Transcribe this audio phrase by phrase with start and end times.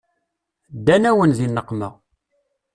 [0.77, 1.89] Ddan-awen di nneqma.